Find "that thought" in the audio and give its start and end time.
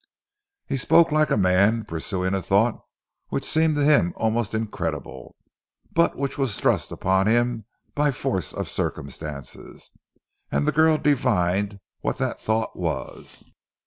12.17-12.75